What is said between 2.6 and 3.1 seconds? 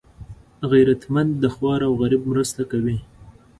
کوي